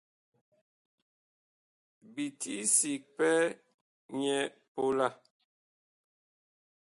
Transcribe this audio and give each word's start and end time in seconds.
Bi 2.13 2.25
ti 2.39 2.55
sig 2.77 3.01
pɛ 3.17 3.29
nyɛ 4.19 4.39
pola. 4.73 5.07